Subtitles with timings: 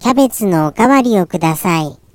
[0.00, 2.07] キャベツのおかわりをください。